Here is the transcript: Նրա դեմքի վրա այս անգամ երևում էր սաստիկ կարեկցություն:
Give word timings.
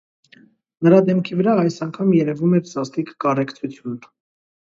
Նրա 0.87 1.01
դեմքի 1.09 1.37
վրա 1.41 1.53
այս 1.63 1.77
անգամ 1.87 2.15
երևում 2.23 2.57
էր 2.61 2.65
սաստիկ 2.71 3.13
կարեկցություն: 3.27 4.01